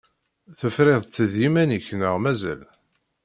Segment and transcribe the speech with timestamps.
[0.59, 2.61] Tefriḍ-tt d yiman-ik neɣ mazal?